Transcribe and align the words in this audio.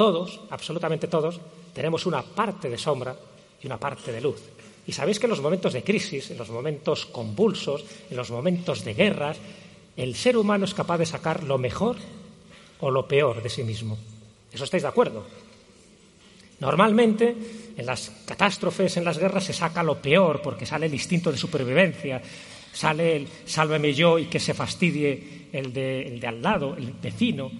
Todos, 0.00 0.40
absolutamente 0.48 1.08
todos, 1.08 1.38
tenemos 1.74 2.06
una 2.06 2.22
parte 2.22 2.70
de 2.70 2.78
sombra 2.78 3.14
y 3.62 3.66
una 3.66 3.76
parte 3.76 4.10
de 4.10 4.22
luz. 4.22 4.40
Y 4.86 4.92
sabéis 4.92 5.20
que 5.20 5.26
en 5.26 5.30
los 5.36 5.42
momentos 5.42 5.74
de 5.74 5.84
crisis, 5.84 6.30
en 6.30 6.38
los 6.38 6.48
momentos 6.48 7.04
convulsos, 7.04 7.84
en 8.10 8.16
los 8.16 8.30
momentos 8.30 8.82
de 8.82 8.94
guerras, 8.94 9.36
el 9.98 10.14
ser 10.14 10.38
humano 10.38 10.64
es 10.64 10.72
capaz 10.72 10.96
de 10.96 11.04
sacar 11.04 11.42
lo 11.42 11.58
mejor 11.58 11.96
o 12.80 12.90
lo 12.90 13.06
peor 13.06 13.42
de 13.42 13.50
sí 13.50 13.62
mismo. 13.62 13.98
¿Eso 14.50 14.64
estáis 14.64 14.84
de 14.84 14.88
acuerdo? 14.88 15.22
Normalmente, 16.60 17.36
en 17.76 17.84
las 17.84 18.10
catástrofes, 18.24 18.96
en 18.96 19.04
las 19.04 19.18
guerras, 19.18 19.44
se 19.44 19.52
saca 19.52 19.82
lo 19.82 20.00
peor 20.00 20.40
porque 20.40 20.64
sale 20.64 20.86
el 20.86 20.94
instinto 20.94 21.30
de 21.30 21.36
supervivencia, 21.36 22.22
sale 22.72 23.16
el 23.16 23.28
sálveme 23.44 23.92
yo 23.92 24.18
y 24.18 24.28
que 24.28 24.40
se 24.40 24.54
fastidie 24.54 25.48
el 25.52 25.74
de, 25.74 26.08
el 26.08 26.20
de 26.20 26.26
al 26.26 26.40
lado, 26.40 26.74
el 26.74 26.90
vecino. 26.90 27.50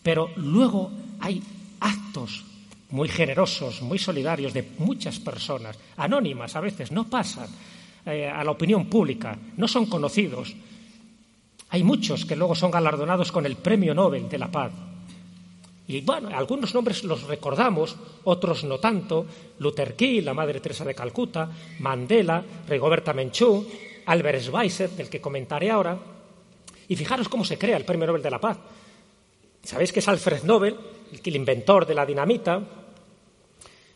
Pero 0.00 0.30
luego 0.36 0.92
hay 1.18 1.42
actos 1.80 2.44
muy 2.90 3.08
generosos, 3.08 3.82
muy 3.82 3.98
solidarios 3.98 4.52
de 4.52 4.68
muchas 4.78 5.18
personas, 5.18 5.78
anónimas 5.96 6.54
a 6.56 6.60
veces, 6.60 6.92
no 6.92 7.08
pasan 7.08 7.48
eh, 8.06 8.28
a 8.28 8.44
la 8.44 8.52
opinión 8.52 8.86
pública, 8.86 9.36
no 9.56 9.66
son 9.66 9.86
conocidos. 9.86 10.54
Hay 11.70 11.82
muchos 11.82 12.24
que 12.24 12.36
luego 12.36 12.54
son 12.54 12.70
galardonados 12.70 13.32
con 13.32 13.44
el 13.44 13.56
Premio 13.56 13.94
Nobel 13.94 14.28
de 14.28 14.38
la 14.38 14.50
Paz. 14.50 14.72
Y 15.88 16.00
bueno, 16.00 16.28
algunos 16.32 16.74
nombres 16.74 17.04
los 17.04 17.24
recordamos, 17.24 17.96
otros 18.24 18.64
no 18.64 18.78
tanto. 18.78 19.26
Luther 19.58 19.94
King, 19.94 20.22
la 20.22 20.34
Madre 20.34 20.60
Teresa 20.60 20.84
de 20.84 20.94
Calcuta, 20.94 21.50
Mandela, 21.78 22.42
Rigoberta 22.68 23.12
Menchú, 23.12 23.66
Albert 24.06 24.42
Schweitzer, 24.42 24.90
del 24.90 25.08
que 25.08 25.20
comentaré 25.20 25.70
ahora. 25.70 25.98
Y 26.88 26.96
fijaros 26.96 27.28
cómo 27.28 27.44
se 27.44 27.58
crea 27.58 27.76
el 27.76 27.84
Premio 27.84 28.06
Nobel 28.06 28.22
de 28.22 28.30
la 28.30 28.40
Paz. 28.40 28.58
Sabéis 29.62 29.92
que 29.92 29.98
es 30.00 30.08
Alfred 30.08 30.44
Nobel, 30.44 30.76
el 31.24 31.36
inventor 31.36 31.86
de 31.86 31.94
la 31.94 32.06
dinamita. 32.06 32.60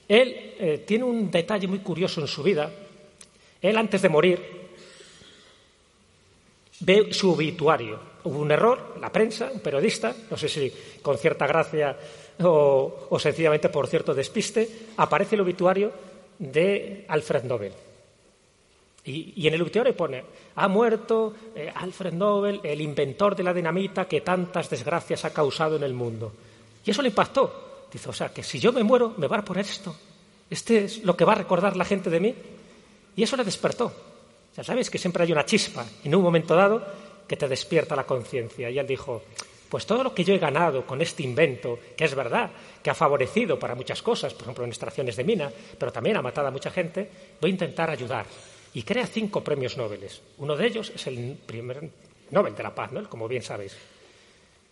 Él 0.08 0.54
eh, 0.58 0.84
tiene 0.86 1.04
un 1.04 1.30
detalle 1.30 1.68
muy 1.68 1.78
curioso 1.80 2.20
en 2.20 2.26
su 2.26 2.42
vida. 2.42 2.70
Él, 3.62 3.76
antes 3.76 4.02
de 4.02 4.08
morir, 4.08 4.40
ve 6.80 7.12
su 7.12 7.32
obituario. 7.32 8.10
Hubo 8.24 8.38
un 8.38 8.50
error, 8.50 8.96
la 9.00 9.10
prensa, 9.10 9.50
un 9.52 9.60
periodista, 9.60 10.14
no 10.30 10.36
sé 10.36 10.48
si 10.48 10.72
con 11.00 11.16
cierta 11.16 11.46
gracia 11.46 11.96
o, 12.42 13.18
sencillamente 13.18 13.68
por 13.68 13.86
cierto 13.86 14.14
despiste, 14.14 14.68
aparece 14.96 15.34
el 15.34 15.42
obituario 15.42 15.92
de 16.38 17.04
Alfred 17.08 17.44
Nobel. 17.44 17.72
Y, 19.04 19.32
y, 19.36 19.48
en 19.48 19.54
el 19.54 19.62
obituario 19.62 19.96
pone, 19.96 20.22
ha 20.56 20.68
muerto 20.68 21.34
eh, 21.54 21.72
Alfred 21.74 22.12
Nobel, 22.12 22.60
el 22.62 22.80
inventor 22.82 23.34
de 23.34 23.42
la 23.42 23.54
dinamita 23.54 24.06
que 24.06 24.20
tantas 24.20 24.68
desgracias 24.68 25.24
ha 25.24 25.32
causado 25.32 25.76
en 25.76 25.82
el 25.82 25.94
mundo. 25.94 26.32
Y 26.84 26.90
eso 26.90 27.02
le 27.02 27.08
impactó. 27.08 27.86
Dice, 27.92 28.08
o 28.08 28.12
sea, 28.12 28.32
que 28.32 28.42
si 28.42 28.58
yo 28.58 28.72
me 28.72 28.82
muero, 28.82 29.14
me 29.16 29.26
va 29.26 29.38
a 29.38 29.44
poner 29.44 29.64
esto. 29.66 29.94
Este 30.48 30.84
es 30.84 31.04
lo 31.04 31.16
que 31.16 31.24
va 31.24 31.32
a 31.32 31.36
recordar 31.36 31.76
la 31.76 31.84
gente 31.84 32.10
de 32.10 32.20
mí. 32.20 32.34
Y 33.16 33.22
eso 33.22 33.36
le 33.36 33.44
despertó. 33.44 33.92
Ya 34.56 34.64
sabéis 34.64 34.90
que 34.90 34.98
siempre 34.98 35.24
hay 35.24 35.32
una 35.32 35.44
chispa 35.44 35.86
en 36.04 36.14
un 36.14 36.22
momento 36.22 36.54
dado 36.54 36.84
que 37.26 37.36
te 37.36 37.48
despierta 37.48 37.94
la 37.94 38.04
conciencia. 38.04 38.70
Y 38.70 38.78
él 38.78 38.86
dijo, 38.86 39.22
pues 39.68 39.86
todo 39.86 40.02
lo 40.02 40.12
que 40.12 40.24
yo 40.24 40.34
he 40.34 40.38
ganado 40.38 40.84
con 40.84 41.00
este 41.00 41.22
invento, 41.22 41.78
que 41.96 42.04
es 42.04 42.14
verdad, 42.14 42.50
que 42.82 42.90
ha 42.90 42.94
favorecido 42.94 43.58
para 43.58 43.76
muchas 43.76 44.02
cosas, 44.02 44.34
por 44.34 44.42
ejemplo 44.42 44.64
en 44.64 44.70
extracciones 44.70 45.14
de 45.14 45.22
mina, 45.22 45.50
pero 45.78 45.92
también 45.92 46.16
ha 46.16 46.22
matado 46.22 46.48
a 46.48 46.50
mucha 46.50 46.72
gente, 46.72 47.08
voy 47.40 47.50
a 47.50 47.52
intentar 47.52 47.88
ayudar 47.88 48.26
y 48.74 48.82
crea 48.82 49.06
cinco 49.06 49.44
premios 49.44 49.76
Nobel. 49.76 50.08
Uno 50.38 50.56
de 50.56 50.66
ellos 50.66 50.90
es 50.94 51.06
el 51.06 51.38
primer 51.46 51.88
Nobel 52.30 52.54
de 52.54 52.62
la 52.62 52.74
Paz, 52.74 52.90
¿no? 52.90 53.08
como 53.08 53.28
bien 53.28 53.42
sabéis. 53.42 53.76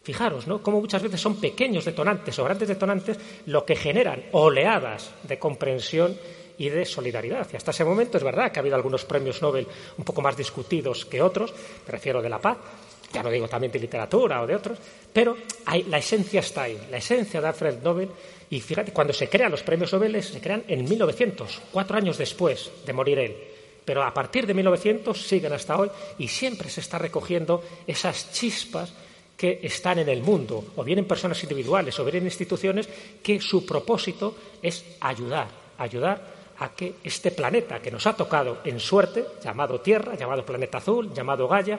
Fijaros, 0.09 0.47
¿no? 0.47 0.63
Cómo 0.63 0.81
muchas 0.81 1.03
veces 1.03 1.21
son 1.21 1.37
pequeños 1.37 1.85
detonantes 1.85 2.39
o 2.39 2.45
grandes 2.45 2.67
detonantes 2.67 3.19
lo 3.45 3.67
que 3.67 3.77
generan 3.77 4.25
oleadas 4.33 5.11
de 5.23 5.39
comprensión 5.39 6.17
y 6.57 6.71
de 6.71 6.87
solidaridad. 6.87 7.47
Y 7.53 7.57
hasta 7.57 7.73
ese 7.73 7.85
momento 7.85 8.17
es 8.17 8.25
verdad 8.25 8.51
que 8.51 8.59
ha 8.59 8.63
habido 8.63 8.75
algunos 8.75 9.05
premios 9.05 9.43
Nobel 9.43 9.67
un 9.99 10.05
poco 10.07 10.23
más 10.23 10.35
discutidos 10.35 11.05
que 11.05 11.21
otros, 11.21 11.53
me 11.85 11.93
refiero 11.93 12.23
de 12.23 12.31
la 12.31 12.41
paz, 12.41 12.57
ya 13.13 13.23
no 13.23 13.29
digo 13.29 13.49
también 13.49 13.71
de 13.71 13.81
literatura 13.81 14.41
o 14.41 14.47
de 14.47 14.55
otros, 14.57 14.79
pero 15.13 15.37
hay, 15.67 15.83
la 15.83 15.99
esencia 15.99 16.41
está 16.41 16.63
ahí, 16.63 16.79
la 16.91 16.97
esencia 16.97 17.43
de 17.43 17.49
Alfred 17.49 17.83
Nobel. 17.83 18.09
Y 18.49 18.63
fíjate, 18.63 18.95
cuando 18.95 19.13
se 19.13 19.29
crean 19.29 19.51
los 19.51 19.63
premios 19.63 19.93
Nobel, 19.93 20.23
se 20.23 20.41
crean 20.41 20.65
en 20.69 20.89
1900, 20.89 21.61
cuatro 21.71 21.99
años 21.99 22.17
después 22.17 22.71
de 22.87 22.93
morir 22.95 23.19
él 23.19 23.37
pero 23.85 24.03
a 24.03 24.13
partir 24.13 24.47
de 24.47 24.53
1900 24.53 25.19
siguen 25.19 25.55
hasta 25.55 25.79
hoy 25.79 25.91
y 26.19 26.29
siempre 26.29 26.69
se 26.69 26.83
está 26.83 26.99
recogiendo 26.99 27.65
esas 27.87 28.31
chispas 28.33 28.93
que 29.39 29.61
están 29.63 30.01
en 30.01 30.09
el 30.09 30.21
mundo, 30.21 30.75
o 30.75 30.83
bien 30.83 30.99
en 30.99 31.05
personas 31.05 31.41
individuales, 31.45 31.97
o 32.01 32.05
bien 32.05 32.17
en 32.17 32.25
instituciones, 32.25 32.89
que 33.23 33.41
su 33.41 33.65
propósito 33.65 34.35
es 34.61 34.85
ayudar, 34.99 35.47
ayudar 35.79 36.21
a 36.59 36.75
que 36.75 36.97
este 37.05 37.31
planeta 37.31 37.81
que 37.81 37.93
nos 37.93 38.05
ha 38.09 38.17
tocado 38.17 38.59
en 38.65 38.81
suerte, 38.81 39.25
llamado 39.41 39.81
Tierra, 39.81 40.17
llamado 40.17 40.45
planeta 40.45 40.79
azul, 40.79 41.15
llamado 41.15 41.47
Gaia, 41.47 41.79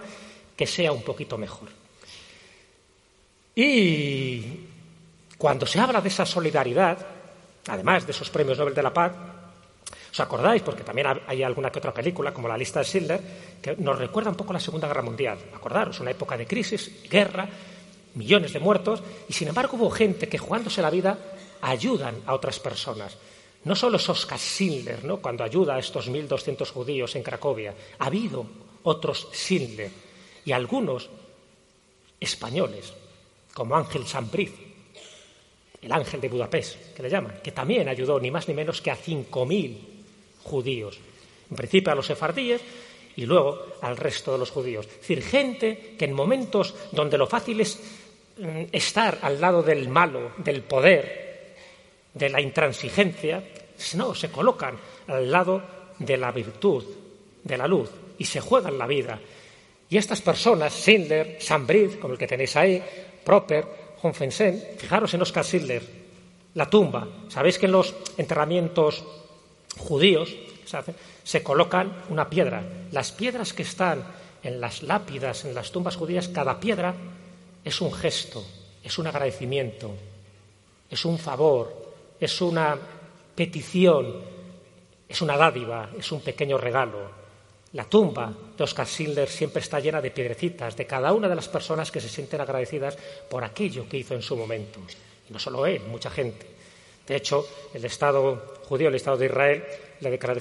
que 0.56 0.66
sea 0.66 0.94
un 0.94 1.02
poquito 1.02 1.38
mejor. 1.38 1.68
Y 3.54 4.42
cuando 5.38 5.66
se 5.66 5.82
habla 5.82 6.00
de 6.00 6.08
esa 6.08 6.26
solidaridad, 6.26 6.98
además 7.68 8.06
de 8.06 8.14
esos 8.14 8.30
premios 8.30 8.58
Nobel 8.58 8.74
de 8.74 8.84
la 8.84 8.94
Paz, 8.94 9.12
¿Os 10.12 10.20
acordáis? 10.20 10.62
Porque 10.62 10.84
también 10.84 11.08
hay 11.28 11.44
alguna 11.44 11.72
que 11.72 11.80
otra 11.80 11.94
película, 11.94 12.34
como 12.34 12.48
la 12.48 12.58
lista 12.58 12.80
de 12.80 12.86
Schindler, 12.86 13.22
que 13.62 13.76
nos 13.78 13.98
recuerda 13.98 14.32
un 14.32 14.36
poco 14.36 14.54
la 14.54 14.60
Segunda 14.60 14.88
Guerra 14.88 15.04
Mundial. 15.04 15.38
Acordaros, 15.54 16.00
una 16.00 16.12
época 16.12 16.36
de 16.36 16.48
crisis, 16.48 17.04
guerra, 17.10 17.48
millones 18.16 18.54
de 18.54 18.60
muertos, 18.60 19.04
y 19.28 19.34
sin 19.34 19.48
embargo 19.48 19.78
hubo 19.78 19.90
gente 19.92 20.28
que 20.28 20.38
jugándose 20.38 20.82
la 20.82 20.90
vida 20.90 21.18
ayudan 21.62 22.22
a 22.26 22.34
otras 22.34 22.60
personas. 22.60 23.18
No 23.66 23.76
solo 23.76 23.98
es 23.98 24.10
Oskar 24.10 24.40
Schindler, 24.40 25.04
¿no? 25.04 25.18
cuando 25.18 25.44
ayuda 25.44 25.76
a 25.76 25.80
estos 25.80 26.10
1.200 26.10 26.72
judíos 26.72 27.16
en 27.16 27.24
Cracovia. 27.24 27.76
Ha 28.00 28.06
habido 28.06 28.46
otros 28.84 29.28
Schindler 29.34 29.92
y 30.46 30.52
algunos 30.52 31.10
españoles, 32.20 32.94
como 33.54 33.76
Ángel 33.76 34.08
Sambriz, 34.08 34.54
el 35.82 35.92
ángel 35.92 36.20
de 36.20 36.30
Budapest, 36.30 36.94
que 36.94 37.04
le 37.04 37.10
llaman, 37.10 37.40
que 37.44 37.52
también 37.52 37.88
ayudó 37.88 38.20
ni 38.20 38.32
más 38.32 38.48
ni 38.48 38.54
menos 38.54 38.82
que 38.82 38.92
a 38.92 38.98
5.000 38.98 39.99
judíos. 40.44 41.00
En 41.50 41.56
principio 41.56 41.92
a 41.92 41.96
los 41.96 42.06
sefardíes 42.06 42.62
y 43.16 43.26
luego 43.26 43.66
al 43.82 43.98
resto 43.98 44.32
de 44.32 44.38
los 44.38 44.52
judíos. 44.52 44.86
Es 44.86 45.00
decir, 45.02 45.22
gente 45.22 45.96
que 45.98 46.06
en 46.06 46.14
momentos 46.14 46.76
donde 46.92 47.18
lo 47.18 47.28
fácil 47.28 47.62
es 47.62 47.80
mm, 48.38 48.64
estar 48.72 49.20
al 49.22 49.42
lado 49.42 49.62
del 49.62 49.90
malo, 49.90 50.32
del 50.38 50.62
poder, 50.64 51.56
de 52.14 52.30
la 52.30 52.42
intransigencia, 52.42 53.44
no, 53.96 54.14
se 54.14 54.30
colocan 54.30 54.78
al 55.08 55.32
lado 55.32 55.62
de 56.00 56.18
la 56.18 56.32
virtud, 56.32 56.84
de 57.44 57.58
la 57.58 57.68
luz, 57.68 57.90
y 58.18 58.26
se 58.26 58.42
juegan 58.42 58.78
la 58.78 58.88
vida. 58.88 59.20
Y 59.90 59.98
estas 59.98 60.22
personas, 60.22 60.74
Schindler, 60.74 61.38
Sambrid, 61.40 62.00
como 62.00 62.14
el 62.14 62.20
que 62.20 62.28
tenéis 62.28 62.56
ahí, 62.56 62.82
Proper, 63.24 63.66
Honfensen, 64.02 64.64
fijaros 64.78 65.14
en 65.14 65.22
Oscar 65.22 65.44
Schindler, 65.44 65.84
la 66.54 66.70
tumba. 66.70 67.08
Sabéis 67.28 67.58
que 67.58 67.66
en 67.66 67.74
los 67.74 67.96
enterramientos 68.18 69.04
judíos 69.80 70.36
se 71.24 71.44
colocan 71.44 72.04
una 72.10 72.30
piedra. 72.30 72.64
Las 72.92 73.12
piedras 73.12 73.54
que 73.54 73.64
están 73.64 74.04
en 74.44 74.62
las 74.62 74.84
lápidas, 74.84 75.46
en 75.46 75.56
las 75.56 75.72
tumbas 75.72 75.96
judías, 75.96 76.28
cada 76.28 76.60
piedra 76.60 76.94
es 77.64 77.82
un 77.82 77.92
gesto, 77.92 78.46
es 78.84 78.98
un 78.98 79.08
agradecimiento, 79.08 79.92
es 80.90 81.06
un 81.06 81.18
favor, 81.18 81.94
es 82.20 82.42
una 82.42 82.78
petición, 83.36 84.22
es 85.08 85.22
una 85.22 85.38
dádiva, 85.38 85.90
es 85.98 86.12
un 86.12 86.22
pequeño 86.22 86.58
regalo. 86.58 87.20
La 87.74 87.86
tumba 87.86 88.34
de 88.58 88.64
Oscar 88.64 88.88
Schindler 88.88 89.30
siempre 89.30 89.62
está 89.62 89.80
llena 89.80 90.02
de 90.02 90.12
piedrecitas 90.12 90.76
de 90.76 90.88
cada 90.88 91.14
una 91.14 91.30
de 91.30 91.36
las 91.36 91.48
personas 91.48 91.92
que 91.92 92.02
se 92.02 92.10
sienten 92.10 92.42
agradecidas 92.42 92.98
por 93.30 93.44
aquello 93.44 93.88
que 93.88 93.98
hizo 93.98 94.16
en 94.16 94.24
su 94.24 94.36
momento. 94.36 94.80
Y 95.30 95.34
no 95.34 95.40
solo 95.40 95.66
él, 95.66 95.82
mucha 95.88 96.10
gente. 96.10 96.59
De 97.10 97.16
hecho, 97.16 97.44
el 97.74 97.84
Estado 97.84 98.56
judío, 98.68 98.88
el 98.88 98.94
Estado 98.94 99.18
de 99.18 99.26
Israel, 99.26 99.64
le 100.00 100.12
declaró, 100.12 100.40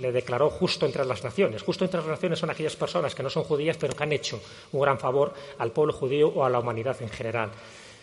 le 0.00 0.10
declaró, 0.10 0.50
justo 0.50 0.84
entre 0.84 1.04
las 1.04 1.22
naciones. 1.22 1.62
Justo 1.62 1.84
entre 1.84 2.00
las 2.00 2.08
naciones 2.08 2.40
son 2.40 2.50
aquellas 2.50 2.74
personas 2.74 3.14
que 3.14 3.22
no 3.22 3.30
son 3.30 3.44
judías, 3.44 3.76
pero 3.76 3.94
que 3.94 4.02
han 4.02 4.12
hecho 4.12 4.42
un 4.72 4.80
gran 4.80 4.98
favor 4.98 5.32
al 5.58 5.70
pueblo 5.70 5.92
judío 5.92 6.28
o 6.28 6.44
a 6.44 6.50
la 6.50 6.58
humanidad 6.58 7.00
en 7.00 7.08
general. 7.08 7.50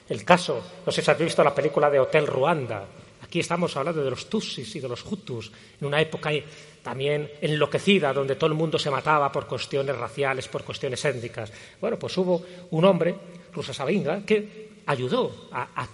El 0.08 0.24
caso, 0.24 0.64
no 0.86 0.92
sé 0.94 1.02
si 1.02 1.12
has 1.12 1.20
visto 1.20 1.44
la 1.44 1.54
película 1.54 1.90
de 1.90 2.00
Hotel 2.00 2.26
Ruanda. 2.26 2.86
Aquí 3.22 3.42
estamos 3.42 3.76
hablando 3.76 4.02
de 4.02 4.10
los 4.10 4.30
Tutsis 4.30 4.74
y 4.78 4.80
de 4.80 4.88
los 4.88 5.04
Hutus, 5.04 5.52
en 5.82 5.88
una 5.88 6.00
época 6.00 6.32
también 6.82 7.30
enloquecida, 7.42 8.14
donde 8.14 8.36
todo 8.36 8.48
el 8.48 8.54
mundo 8.54 8.80
se 8.80 8.90
mataba 8.90 9.30
por 9.30 9.46
cuestiones 9.46 9.98
raciales, 9.98 10.48
por 10.48 10.64
cuestiones 10.64 11.04
étnicas. 11.04 11.52
Bueno, 11.82 12.00
pues 12.00 12.18
hubo 12.18 12.42
un 12.72 12.86
hombre, 12.86 13.14
Rusa 13.52 13.74
Sabinga, 13.74 14.26
que 14.26 14.65
ayudó 14.88 15.50
a, 15.52 15.70
a 15.76 15.90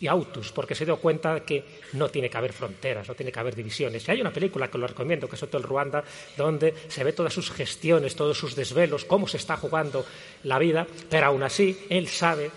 y 0.00 0.06
a 0.06 0.12
Autus 0.12 0.52
porque 0.52 0.74
se 0.74 0.84
dio 0.84 0.96
cuenta 0.96 1.34
de 1.34 1.42
que 1.42 1.64
no 1.92 2.08
tiene 2.08 2.28
que 2.28 2.36
haber 2.36 2.52
fronteras, 2.52 3.08
no 3.08 3.14
tiene 3.14 3.30
que 3.30 3.40
haber 3.40 3.54
divisiones. 3.54 4.06
Y 4.06 4.10
hay 4.10 4.20
una 4.20 4.32
película 4.32 4.68
que 4.68 4.78
lo 4.78 4.86
recomiendo, 4.86 5.28
que 5.28 5.36
es 5.36 5.42
Hotel 5.42 5.62
Ruanda, 5.62 6.02
donde 6.36 6.74
se 6.88 7.04
ve 7.04 7.12
todas 7.12 7.32
sus 7.32 7.50
gestiones, 7.50 8.16
todos 8.16 8.36
sus 8.36 8.54
desvelos, 8.56 9.04
cómo 9.04 9.28
se 9.28 9.36
está 9.36 9.56
jugando 9.56 10.04
la 10.44 10.58
vida, 10.58 10.86
pero 11.08 11.26
aún 11.26 11.42
así 11.42 11.86
él 11.88 12.08
sabe 12.08 12.50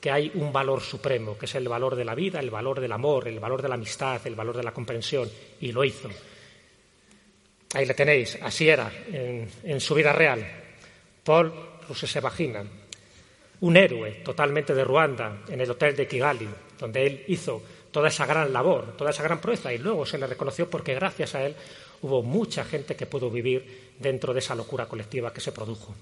que 0.00 0.10
hay 0.10 0.30
un 0.34 0.52
valor 0.52 0.80
supremo, 0.80 1.36
que 1.36 1.46
es 1.46 1.54
el 1.54 1.68
valor 1.68 1.96
de 1.96 2.04
la 2.04 2.14
vida, 2.14 2.38
el 2.40 2.50
valor 2.50 2.80
del 2.80 2.92
amor, 2.92 3.26
el 3.26 3.40
valor 3.40 3.62
de 3.62 3.68
la 3.68 3.74
amistad, 3.74 4.24
el 4.26 4.34
valor 4.34 4.56
de 4.56 4.62
la 4.62 4.72
comprensión, 4.72 5.28
y 5.60 5.72
lo 5.72 5.84
hizo. 5.84 6.08
Ahí 7.74 7.84
le 7.84 7.94
tenéis, 7.94 8.38
así 8.40 8.68
era 8.68 8.90
en, 9.12 9.80
su 9.80 9.94
vida 9.94 10.12
real. 10.12 10.46
Paul 11.24 11.52
Rusesabagina, 11.88 12.64
un 13.60 13.76
héroe 13.76 14.22
totalmente 14.24 14.74
de 14.74 14.84
Ruanda 14.84 15.42
en 15.48 15.60
el 15.60 15.70
hotel 15.70 15.96
de 15.96 16.06
Kigali, 16.06 16.48
donde 16.78 17.06
él 17.06 17.24
hizo 17.28 17.62
toda 17.90 18.08
esa 18.08 18.26
gran 18.26 18.52
labor, 18.52 18.96
toda 18.96 19.10
esa 19.10 19.22
gran 19.22 19.40
proeza, 19.40 19.72
y 19.72 19.78
luego 19.78 20.06
se 20.06 20.18
le 20.18 20.26
reconoció 20.26 20.68
porque 20.68 20.94
gracias 20.94 21.34
a 21.34 21.44
él 21.44 21.54
hubo 22.02 22.22
mucha 22.22 22.64
gente 22.64 22.94
que 22.94 23.06
pudo 23.06 23.30
vivir 23.30 23.94
dentro 23.98 24.32
de 24.32 24.38
esa 24.38 24.54
locura 24.54 24.86
colectiva 24.86 25.32
que 25.32 25.40
se 25.40 25.52
produjo. 25.52 25.94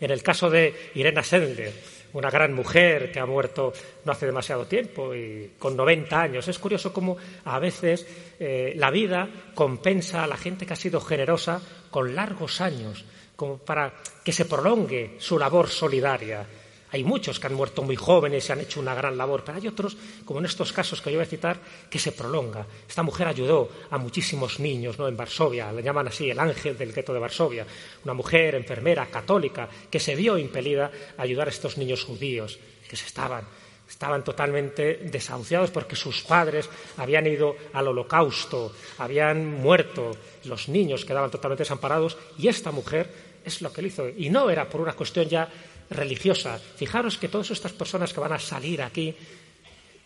En 0.00 0.10
el 0.10 0.22
caso 0.22 0.50
de 0.50 0.90
Irena 0.94 1.22
Sendler, 1.22 1.72
una 2.14 2.30
gran 2.30 2.52
mujer 2.52 3.10
que 3.10 3.20
ha 3.20 3.26
muerto 3.26 3.72
no 4.04 4.12
hace 4.12 4.26
demasiado 4.26 4.66
tiempo 4.66 5.14
y 5.14 5.52
con 5.58 5.76
90 5.76 6.20
años. 6.20 6.48
Es 6.48 6.58
curioso 6.58 6.92
cómo 6.92 7.16
a 7.44 7.58
veces 7.58 8.06
eh, 8.38 8.74
la 8.76 8.90
vida 8.90 9.28
compensa 9.54 10.24
a 10.24 10.26
la 10.26 10.36
gente 10.36 10.66
que 10.66 10.72
ha 10.72 10.76
sido 10.76 11.00
generosa 11.00 11.62
con 11.90 12.14
largos 12.14 12.60
años, 12.60 13.04
como 13.36 13.58
para 13.58 13.92
que 14.24 14.32
se 14.32 14.44
prolongue 14.44 15.16
su 15.18 15.38
labor 15.38 15.68
solidaria. 15.68 16.46
Hay 16.92 17.04
muchos 17.04 17.40
que 17.40 17.46
han 17.46 17.54
muerto 17.54 17.82
muy 17.82 17.96
jóvenes 17.96 18.46
y 18.46 18.52
han 18.52 18.60
hecho 18.60 18.78
una 18.78 18.94
gran 18.94 19.16
labor, 19.16 19.42
pero 19.44 19.56
hay 19.56 19.66
otros, 19.66 19.96
como 20.26 20.40
en 20.40 20.44
estos 20.44 20.74
casos 20.74 21.00
que 21.00 21.10
yo 21.10 21.16
voy 21.16 21.26
a 21.26 21.30
citar, 21.30 21.58
que 21.88 21.98
se 21.98 22.12
prolonga. 22.12 22.66
Esta 22.86 23.02
mujer 23.02 23.28
ayudó 23.28 23.70
a 23.90 23.96
muchísimos 23.96 24.60
niños 24.60 24.98
¿no? 24.98 25.08
en 25.08 25.16
Varsovia, 25.16 25.72
le 25.72 25.82
llaman 25.82 26.08
así 26.08 26.28
el 26.28 26.38
ángel 26.38 26.76
del 26.76 26.92
gueto 26.92 27.14
de 27.14 27.18
Varsovia, 27.18 27.66
una 28.04 28.12
mujer 28.12 28.56
enfermera 28.56 29.06
católica 29.06 29.68
que 29.90 29.98
se 29.98 30.14
vio 30.14 30.36
impelida 30.36 30.90
a 31.16 31.22
ayudar 31.22 31.48
a 31.48 31.50
estos 31.50 31.78
niños 31.78 32.04
judíos 32.04 32.58
que 32.86 32.96
se 32.96 33.06
estaban 33.06 33.46
estaban 33.92 34.24
totalmente 34.24 35.04
desahuciados 35.04 35.70
porque 35.70 35.96
sus 35.96 36.22
padres 36.22 36.68
habían 36.96 37.26
ido 37.26 37.54
al 37.74 37.88
holocausto, 37.88 38.72
habían 38.98 39.46
muerto, 39.60 40.16
los 40.44 40.68
niños 40.68 41.04
quedaban 41.04 41.30
totalmente 41.30 41.62
desamparados 41.62 42.16
y 42.38 42.48
esta 42.48 42.72
mujer 42.72 43.06
es 43.44 43.60
lo 43.60 43.70
que 43.70 43.82
le 43.82 43.88
hizo. 43.88 44.08
Y 44.08 44.30
no 44.30 44.48
era 44.48 44.68
por 44.68 44.80
una 44.80 44.94
cuestión 44.94 45.28
ya 45.28 45.46
religiosa. 45.90 46.58
Fijaros 46.58 47.18
que 47.18 47.28
todas 47.28 47.50
estas 47.50 47.72
personas 47.72 48.12
que 48.14 48.20
van 48.20 48.32
a 48.32 48.38
salir 48.38 48.80
aquí, 48.80 49.14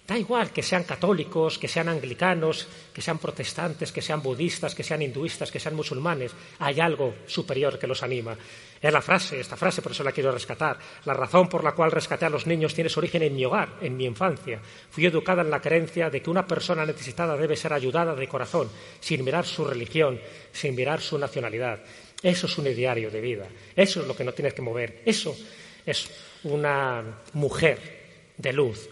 da 0.07 0.17
igual 0.17 0.53
que 0.53 0.63
sean 0.63 0.85
católicos, 0.85 1.59
que 1.59 1.67
sean 1.67 1.89
anglicanos, 1.89 2.69
que 2.95 3.03
sean 3.03 3.19
protestantes, 3.19 3.91
que 3.91 4.01
sean 4.01 4.23
budistas, 4.23 4.75
que 4.75 4.85
sean 4.85 5.03
hinduistas, 5.03 5.51
que 5.51 5.59
sean 5.59 5.75
musulmanes, 5.75 6.33
hay 6.61 6.79
algo 6.79 7.15
superior 7.27 7.79
que 7.79 7.89
los 7.89 8.05
anima. 8.05 8.37
Es 8.81 8.93
la 8.93 9.03
frase, 9.03 9.41
esta 9.41 9.57
frase, 9.57 9.83
por 9.83 9.91
eso 9.91 10.05
la 10.05 10.13
quiero 10.13 10.31
rescatar. 10.31 10.79
La 11.05 11.15
razón 11.15 11.49
por 11.49 11.65
la 11.65 11.73
cual 11.73 11.91
rescaté 11.91 12.25
a 12.25 12.31
los 12.31 12.47
niños 12.47 12.73
tiene 12.73 12.89
su 12.89 13.01
origen 13.01 13.23
en 13.23 13.35
mi 13.35 13.45
hogar, 13.45 13.79
en 13.81 13.97
mi 13.97 14.05
infancia. 14.05 14.61
Fui 14.91 15.05
educada 15.07 15.43
en 15.43 15.51
la 15.51 15.61
creencia 15.61 16.09
de 16.09 16.23
que 16.23 16.31
una 16.31 16.47
persona 16.47 16.87
necesitada 16.87 17.37
debe 17.37 17.57
ser 17.57 17.73
ayudada 17.73 18.15
de 18.15 18.29
corazón, 18.29 18.71
sin 19.01 19.25
mirar 19.25 19.45
su 19.45 19.65
religión, 19.65 20.21
sin 20.53 20.77
mirar 20.77 21.01
su 21.01 21.19
nacionalidad. 21.19 21.81
Eso 22.23 22.47
es 22.47 22.59
un 22.59 22.69
ideario 22.69 23.11
de 23.11 23.21
vida. 23.21 23.49
Eso 23.75 24.03
es 24.03 24.07
lo 24.07 24.15
que 24.15 24.25
no 24.25 24.33
tienes 24.33 24.55
que 24.55 24.63
mover. 24.63 25.03
Eso 25.05 25.37
es 25.85 26.09
una 26.45 27.03
mujer 27.33 27.97
de 28.37 28.53
luz, 28.53 28.89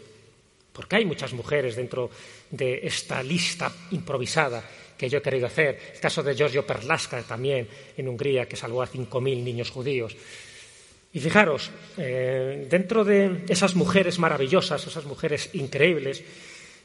porque 0.74 0.96
hay 0.96 1.04
muchas 1.04 1.32
mujeres 1.32 1.76
dentro 1.76 2.10
de 2.50 2.80
esta 2.82 3.22
lista 3.22 3.72
improvisada 3.92 4.62
que 4.98 5.08
yo 5.08 5.18
he 5.18 5.22
querido 5.22 5.46
hacer. 5.46 5.94
El 5.94 6.00
caso 6.00 6.22
de 6.22 6.34
Giorgio 6.34 6.66
Perlasca 6.66 7.22
también 7.22 7.68
en 7.96 8.08
Hungría, 8.08 8.46
que 8.46 8.56
salvó 8.56 8.82
a 8.82 8.88
5.000 8.88 9.42
niños 9.42 9.70
judíos. 9.70 10.16
Y 11.12 11.20
fijaros, 11.20 11.70
eh, 11.96 12.66
dentro 12.68 13.04
de 13.04 13.44
esas 13.48 13.76
mujeres 13.76 14.18
maravillosas, 14.18 14.84
esas 14.84 15.04
mujeres 15.04 15.50
increíbles, 15.54 16.24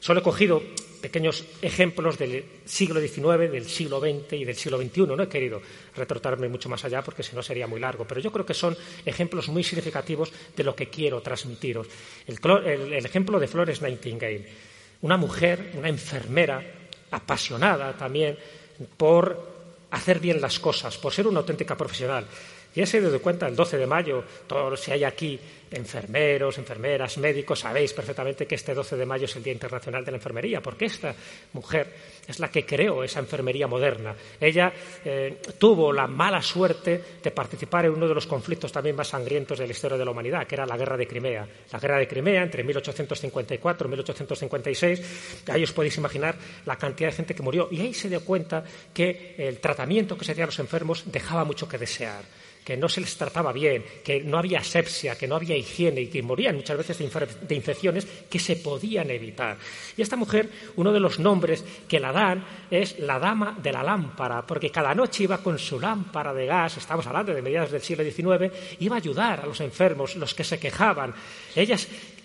Solo 0.00 0.20
he 0.20 0.22
cogido 0.22 0.62
pequeños 1.00 1.44
ejemplos 1.62 2.18
del 2.18 2.44
siglo 2.64 3.00
XIX, 3.00 3.50
del 3.50 3.68
siglo 3.68 4.00
XX 4.00 4.32
y 4.32 4.44
del 4.44 4.56
siglo 4.56 4.78
XXI. 4.78 5.00
No 5.02 5.22
he 5.22 5.28
querido 5.28 5.60
retrotarme 5.96 6.48
mucho 6.48 6.68
más 6.68 6.84
allá 6.84 7.02
porque 7.02 7.22
si 7.22 7.34
no 7.34 7.42
sería 7.42 7.66
muy 7.66 7.80
largo, 7.80 8.06
pero 8.06 8.20
yo 8.20 8.32
creo 8.32 8.46
que 8.46 8.54
son 8.54 8.76
ejemplos 9.04 9.48
muy 9.48 9.62
significativos 9.62 10.32
de 10.56 10.64
lo 10.64 10.74
que 10.74 10.88
quiero 10.88 11.20
transmitiros. 11.20 11.86
El, 12.26 13.04
ejemplo 13.04 13.38
de 13.38 13.48
Flores 13.48 13.82
Nightingale, 13.82 14.46
una 15.02 15.16
mujer, 15.16 15.72
una 15.74 15.88
enfermera 15.88 16.62
apasionada 17.10 17.92
también 17.96 18.38
por 18.96 19.50
hacer 19.90 20.20
bien 20.20 20.40
las 20.40 20.58
cosas, 20.60 20.96
por 20.98 21.12
ser 21.12 21.26
una 21.26 21.40
auténtica 21.40 21.76
profesional. 21.76 22.26
Y 22.74 22.86
se 22.86 23.00
dio 23.00 23.20
cuenta 23.20 23.48
el 23.48 23.56
12 23.56 23.78
de 23.78 23.86
mayo, 23.86 24.24
todos 24.46 24.78
si 24.80 24.92
hay 24.92 25.02
aquí 25.02 25.40
enfermeros, 25.70 26.58
enfermeras, 26.58 27.18
médicos, 27.18 27.60
sabéis 27.60 27.92
perfectamente 27.92 28.46
que 28.46 28.56
este 28.56 28.74
12 28.74 28.96
de 28.96 29.06
mayo 29.06 29.24
es 29.24 29.36
el 29.36 29.42
Día 29.42 29.52
Internacional 29.52 30.04
de 30.04 30.10
la 30.10 30.16
Enfermería, 30.16 30.60
porque 30.60 30.86
esta 30.86 31.14
mujer 31.52 31.92
es 32.26 32.38
la 32.38 32.50
que 32.50 32.66
creó 32.66 33.04
esa 33.04 33.20
enfermería 33.20 33.66
moderna. 33.66 34.14
Ella 34.40 34.72
eh, 35.04 35.40
tuvo 35.58 35.92
la 35.92 36.06
mala 36.06 36.42
suerte 36.42 37.02
de 37.22 37.30
participar 37.30 37.86
en 37.86 37.92
uno 37.92 38.08
de 38.08 38.14
los 38.14 38.26
conflictos 38.26 38.72
también 38.72 38.96
más 38.96 39.08
sangrientos 39.08 39.58
de 39.58 39.66
la 39.66 39.72
historia 39.72 39.96
de 39.96 40.04
la 40.04 40.10
humanidad, 40.10 40.46
que 40.46 40.54
era 40.54 40.66
la 40.66 40.76
Guerra 40.76 40.96
de 40.96 41.06
Crimea. 41.06 41.46
La 41.72 41.78
Guerra 41.78 41.98
de 41.98 42.08
Crimea 42.08 42.42
entre 42.42 42.64
1854 42.64 43.86
y 43.86 43.90
1856, 43.90 45.42
ahí 45.48 45.62
os 45.62 45.72
podéis 45.72 45.96
imaginar 45.96 46.36
la 46.66 46.76
cantidad 46.76 47.10
de 47.10 47.16
gente 47.16 47.34
que 47.34 47.42
murió. 47.42 47.68
Y 47.70 47.80
ahí 47.80 47.94
se 47.94 48.08
dio 48.08 48.24
cuenta 48.24 48.64
que 48.92 49.34
el 49.38 49.58
tratamiento 49.60 50.16
que 50.16 50.24
se 50.24 50.32
hacía 50.32 50.44
a 50.44 50.46
los 50.46 50.58
enfermos 50.58 51.04
dejaba 51.10 51.44
mucho 51.44 51.68
que 51.68 51.78
desear 51.78 52.24
que 52.64 52.76
no 52.76 52.88
se 52.88 53.00
les 53.00 53.16
trataba 53.16 53.52
bien, 53.52 53.84
que 54.04 54.22
no 54.22 54.38
había 54.38 54.60
asepsia, 54.60 55.16
que 55.16 55.26
no 55.26 55.36
había 55.36 55.56
higiene 55.60 56.02
y 56.02 56.06
que 56.08 56.22
morían 56.22 56.56
muchas 56.56 56.76
veces 56.76 56.98
de, 56.98 57.54
infecciones 57.54 58.06
que 58.28 58.38
se 58.38 58.56
podían 58.56 59.10
evitar. 59.10 59.56
Y 59.96 60.02
esta 60.02 60.16
mujer, 60.16 60.48
uno 60.76 60.92
de 60.92 61.00
los 61.00 61.18
nombres 61.18 61.64
que 61.88 62.00
la 62.00 62.12
dan 62.12 62.44
es 62.70 62.98
la 62.98 63.18
dama 63.18 63.56
de 63.62 63.72
la 63.72 63.82
lámpara, 63.82 64.46
porque 64.46 64.70
cada 64.70 64.94
noche 64.94 65.24
iba 65.24 65.38
con 65.38 65.58
su 65.58 65.78
lámpara 65.78 66.34
de 66.34 66.46
gas, 66.46 66.76
estamos 66.76 67.06
hablando 67.06 67.32
de 67.32 67.42
mediados 67.42 67.70
del 67.70 67.82
siglo 67.82 68.04
XIX, 68.04 68.52
iba 68.80 68.96
a 68.96 68.98
ayudar 68.98 69.40
a 69.40 69.46
los 69.46 69.60
enfermos, 69.60 70.16
los 70.16 70.34
que 70.34 70.44
se 70.44 70.58
quejaban. 70.58 71.14
Ella 71.54 71.76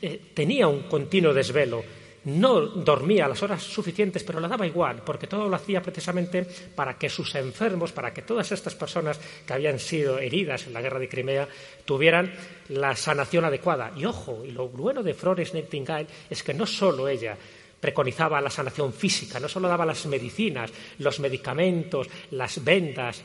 eh, 0.01 0.20
tenía 0.34 0.68
un 0.68 0.84
continuo 0.84 1.34
desvelo 1.34 2.04
no 2.25 2.62
dormía 2.62 3.27
las 3.27 3.41
horas 3.44 3.62
suficientes, 3.62 4.24
pero 4.24 4.39
le 4.39 4.48
daba 4.48 4.65
igual, 4.65 5.03
porque 5.05 5.27
todo 5.27 5.48
lo 5.48 5.55
hacía 5.55 5.82
precisamente 5.82 6.44
para 6.75 6.98
que 6.98 7.10
sus 7.10 7.36
enfermos, 7.36 7.91
para 7.91 8.13
que 8.13 8.24
todas 8.24 8.51
estas 8.51 8.74
personas 8.74 9.20
que 9.46 9.53
habían 9.53 9.79
sido 9.79 10.17
heridas 10.17 10.65
en 10.65 10.74
la 10.74 10.82
guerra 10.82 11.00
de 11.00 11.10
Crimea 11.10 11.48
tuvieran 11.86 12.34
la 12.70 12.96
sanación 12.96 13.46
adecuada. 13.46 13.91
Y 13.96 14.05
ojo, 14.05 14.44
y 14.44 14.51
lo 14.51 14.67
bueno 14.70 15.03
de 15.03 15.13
Flores 15.13 15.53
Nightingale 15.53 16.08
es 16.29 16.41
que 16.41 16.53
no 16.53 16.65
solo 16.65 17.08
ella 17.08 17.38
preconizaba 17.79 18.41
la 18.41 18.50
sanación 18.50 18.91
física, 18.91 19.39
no 19.39 19.48
solo 19.48 19.67
daba 19.67 19.86
las 19.86 20.05
medicinas, 20.08 20.72
los 20.98 21.20
medicamentos, 21.20 22.08
las 22.32 22.63
vendas, 22.63 23.22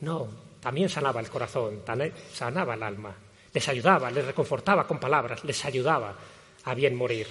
no, 0.00 0.26
también 0.58 0.88
sanaba 0.88 1.20
el 1.20 1.30
corazón, 1.30 1.82
sanaba 2.32 2.74
el 2.74 2.82
alma, 2.82 3.14
les 3.54 3.68
ayudaba, 3.68 4.10
les 4.10 4.26
reconfortaba 4.26 4.88
con 4.88 4.98
palabras, 4.98 5.44
les 5.44 5.64
ayudaba 5.64 6.16
a 6.64 6.74
bien 6.74 6.96
morir 6.96 7.28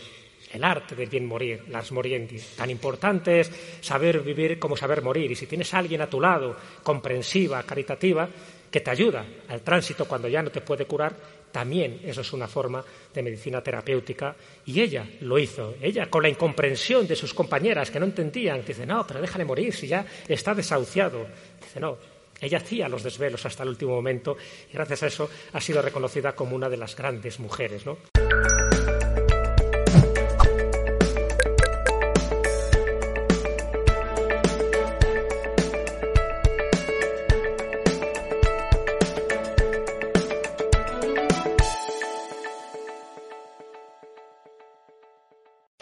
el 0.51 0.63
arte 0.63 0.95
del 0.95 1.09
bien 1.09 1.25
morir, 1.25 1.65
las 1.69 1.91
moriendi. 1.91 2.39
Tan 2.55 2.69
importante 2.69 3.39
es 3.39 3.51
saber 3.81 4.21
vivir 4.21 4.57
como 4.59 4.75
saber 4.75 5.01
morir. 5.01 5.31
Y 5.31 5.35
si 5.35 5.45
tienes 5.45 5.73
a 5.73 5.79
alguien 5.79 6.01
a 6.01 6.09
tu 6.09 6.19
lado, 6.19 6.55
comprensiva, 6.83 7.63
caritativa, 7.63 8.27
que 8.69 8.81
te 8.81 8.91
ayuda 8.91 9.25
al 9.47 9.61
tránsito 9.61 10.05
cuando 10.05 10.27
ya 10.27 10.41
no 10.41 10.51
te 10.51 10.61
puede 10.61 10.85
curar, 10.85 11.15
también 11.51 12.01
eso 12.03 12.21
es 12.21 12.33
una 12.33 12.47
forma 12.47 12.83
de 13.13 13.23
medicina 13.23 13.61
terapéutica. 13.61 14.35
Y 14.65 14.81
ella 14.81 15.05
lo 15.21 15.37
hizo. 15.37 15.75
Ella, 15.81 16.09
con 16.09 16.23
la 16.23 16.29
incomprensión 16.29 17.07
de 17.07 17.15
sus 17.15 17.33
compañeras 17.33 17.91
que 17.91 17.99
no 17.99 18.05
entendían, 18.05 18.63
dice, 18.65 18.85
no, 18.85 19.05
pero 19.05 19.21
déjale 19.21 19.45
morir 19.45 19.73
si 19.73 19.87
ya 19.87 20.05
está 20.27 20.53
desahuciado. 20.53 21.27
Dice, 21.61 21.79
no, 21.79 21.97
ella 22.41 22.59
hacía 22.59 22.87
los 22.87 23.03
desvelos 23.03 23.45
hasta 23.45 23.63
el 23.63 23.69
último 23.69 23.95
momento 23.95 24.37
y 24.69 24.73
gracias 24.73 25.03
a 25.03 25.07
eso 25.07 25.29
ha 25.53 25.61
sido 25.61 25.81
reconocida 25.81 26.33
como 26.33 26.55
una 26.55 26.69
de 26.69 26.77
las 26.77 26.95
grandes 26.95 27.39
mujeres. 27.39 27.85
¿no? 27.85 27.97